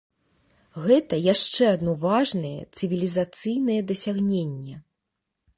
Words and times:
Гэта 0.85 1.19
яшчэ 1.33 1.63
адно 1.75 1.93
важнае 2.07 2.57
цывілізацыйнае 2.77 3.79
дасягненне. 3.93 4.75